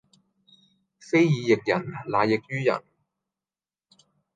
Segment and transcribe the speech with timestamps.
[0.97, 2.81] 非以役人乃役於人